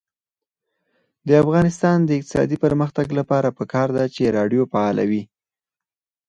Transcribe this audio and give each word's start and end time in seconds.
د 1.27 1.29
افغانستان 1.43 1.97
د 2.03 2.09
اقتصادي 2.17 2.57
پرمختګ 2.65 3.07
لپاره 3.19 3.55
پکار 3.59 3.87
ده 3.97 4.03
چې 4.15 4.33
راډیو 4.37 4.63
فعاله 4.71 5.03
وي. 5.09 5.23